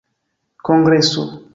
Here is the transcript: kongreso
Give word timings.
kongreso 0.65 1.23